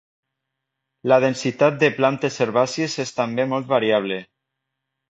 [1.13, 4.21] La densitat de plantes herbàcies és també molt variable.